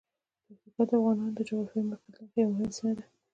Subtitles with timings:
[0.45, 3.03] پکتیکا د افغانانو د جغرافیايی موقعیت له مخې یوه مهمه سیمه ده.